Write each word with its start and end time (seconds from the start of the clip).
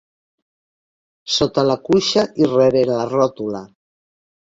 Sota 1.35 1.65
la 1.73 1.77
cuixa 1.91 2.27
i 2.45 2.51
rere 2.57 2.85
la 2.95 3.01
ròtula. 3.15 3.67